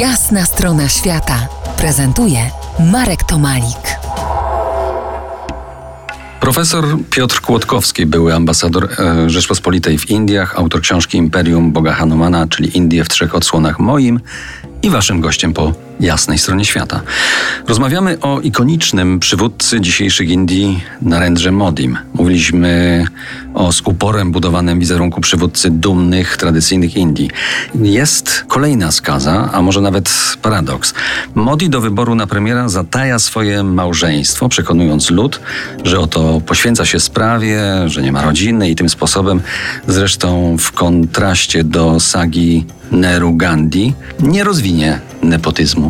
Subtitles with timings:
[0.00, 2.38] Jasna strona świata prezentuje
[2.92, 3.98] Marek Tomalik.
[6.40, 12.76] Profesor Piotr Kłodkowski, były ambasador e, Rzeczpospolitej w Indiach, autor książki Imperium Boga Hanumana, czyli
[12.76, 14.20] Indie w trzech odsłonach moim
[14.82, 17.00] i waszym gościem po jasnej stronie świata.
[17.68, 21.98] Rozmawiamy o ikonicznym przywódcy dzisiejszych Indii, Narendrze Modim.
[22.14, 23.04] Mówiliśmy
[23.54, 27.30] o z uporem budowanym wizerunku przywódcy dumnych, tradycyjnych Indii.
[27.74, 30.94] Jest kolejna skaza, a może nawet paradoks.
[31.34, 35.40] Modi do wyboru na premiera zataja swoje małżeństwo, przekonując lud,
[35.84, 39.40] że oto poświęca się sprawie, że nie ma rodziny i tym sposobem,
[39.88, 45.85] zresztą w kontraście do sagi Nehru Gandhi, nie rozwinie nepotyzmu.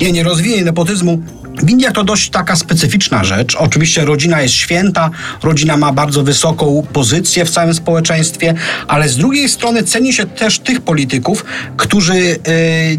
[0.00, 1.22] Nie, nie rozwinie nepotyzmu.
[1.62, 3.56] W Indiach to dość taka specyficzna rzecz.
[3.56, 5.10] Oczywiście rodzina jest święta,
[5.42, 8.54] rodzina ma bardzo wysoką pozycję w całym społeczeństwie,
[8.88, 11.44] ale z drugiej strony ceni się też tych polityków,
[11.76, 12.38] którzy y,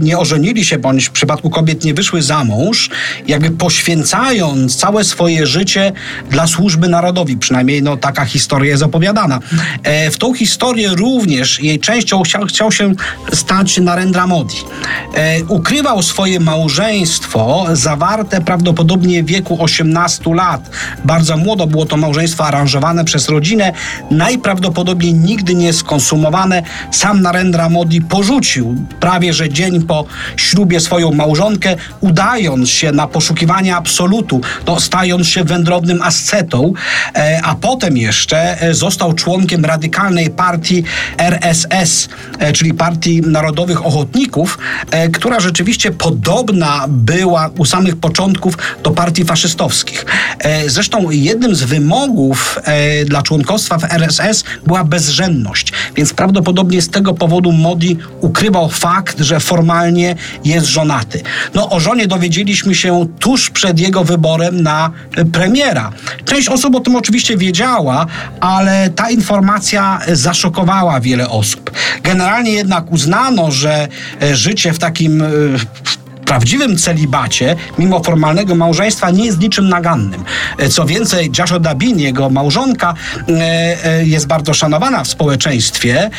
[0.00, 2.90] nie ożenili się, bądź w przypadku kobiet nie wyszły za mąż,
[3.26, 5.92] jakby poświęcając całe swoje życie
[6.30, 7.36] dla służby narodowi.
[7.36, 9.40] Przynajmniej no, taka historia jest opowiadana.
[9.82, 12.92] E, w tą historię również jej częścią chciał, chciał się
[13.32, 14.56] stać Narendra Modi.
[15.14, 20.70] E, ukrywał swoje małżeństwo zawarte prawdopodobnie w wieku 18 lat.
[21.04, 23.72] Bardzo młodo było to małżeństwo aranżowane przez rodzinę,
[24.10, 26.62] najprawdopodobniej nigdy nie skonsumowane.
[26.90, 30.04] Sam Narendra Modi porzucił prawie że dzień po
[30.36, 36.72] ślubie swoją małżonkę, udając się na poszukiwanie absolutu, no, stając się wędrownym ascetą,
[37.14, 40.84] e, a potem jeszcze e, został członkiem radykalnej partii
[41.18, 44.58] RSS, e, czyli Partii Narodowych Ochotników,
[45.12, 48.37] która rzeczywiście podobna była u samych początków
[48.82, 50.06] do partii faszystowskich.
[50.38, 56.88] E, Zresztą jednym z wymogów e, dla członkostwa w RSS była bezrzędność, więc prawdopodobnie z
[56.88, 61.22] tego powodu Modi ukrywał fakt, że formalnie jest żonaty.
[61.54, 65.92] No o żonie dowiedzieliśmy się tuż przed jego wyborem na e, premiera.
[66.24, 68.06] Część osób o tym oczywiście wiedziała,
[68.40, 71.70] ale ta informacja zaszokowała wiele osób.
[72.02, 73.88] Generalnie jednak uznano, że
[74.32, 75.26] życie w takim e,
[76.28, 80.24] prawdziwym celibacie, mimo formalnego małżeństwa, nie jest niczym nagannym.
[80.58, 82.94] E, Co więcej, Jashoda Bin, jego małżonka,
[83.28, 83.34] e,
[83.84, 86.10] e, jest bardzo szanowana w społeczeństwie,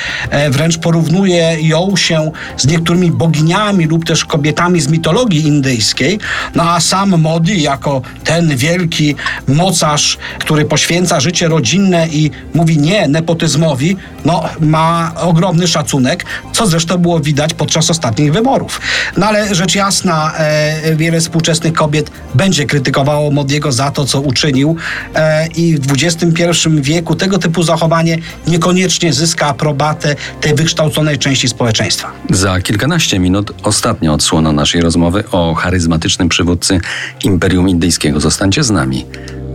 [0.49, 6.19] wręcz porównuje ją się z niektórymi boginiami lub też kobietami z mitologii indyjskiej,
[6.55, 9.15] no a sam Modi, jako ten wielki
[9.47, 16.97] mocarz, który poświęca życie rodzinne i mówi nie nepotyzmowi, no ma ogromny szacunek, co zresztą
[16.97, 18.81] było widać podczas ostatnich wyborów.
[19.17, 24.75] No ale rzecz jasna, e, wiele współczesnych kobiet będzie krytykowało Modiego za to, co uczynił
[25.15, 28.17] e, i w XXI wieku tego typu zachowanie
[28.47, 32.11] niekoniecznie zyska aprobatę tej wykształconej części społeczeństwa.
[32.29, 36.79] Za kilkanaście minut ostatnia odsłona naszej rozmowy o charyzmatycznym przywódcy
[37.23, 38.19] Imperium Indyjskiego.
[38.19, 39.05] Zostańcie z nami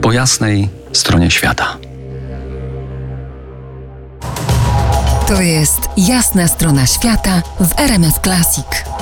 [0.03, 1.77] po jasnej stronie świata.
[5.29, 8.94] To jest jasna strona świata w RMS Classic.